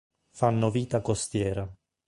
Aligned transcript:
Fanno 0.31 0.71
vita 0.71 0.99
costiera. 0.99 1.71